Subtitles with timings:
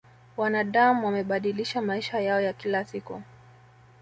[0.37, 3.21] wanadam wamebadilisha maisha yao ya kila siku